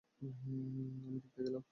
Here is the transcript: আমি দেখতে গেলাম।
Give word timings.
আমি 0.21 0.59
দেখতে 1.13 1.39
গেলাম। 1.45 1.63